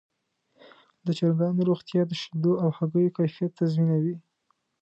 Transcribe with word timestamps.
د 1.05 1.07
چرګانو 1.17 1.61
روغتیا 1.69 2.01
د 2.07 2.11
شیدو 2.21 2.51
او 2.63 2.69
هګیو 2.77 3.13
کیفیت 3.17 3.51
تضمینوي. 3.59 4.15